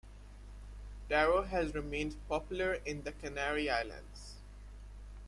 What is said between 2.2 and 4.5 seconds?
popular in the Canary Islands.